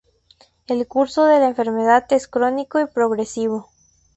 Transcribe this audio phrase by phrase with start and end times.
[0.65, 3.69] El curso de la enfermedad es crónico y progresivo.